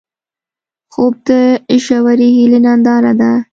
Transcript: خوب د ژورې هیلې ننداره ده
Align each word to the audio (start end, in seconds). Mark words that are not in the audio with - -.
خوب 0.93 1.13
د 1.27 1.29
ژورې 1.83 2.27
هیلې 2.37 2.59
ننداره 2.65 3.13
ده 3.19 3.31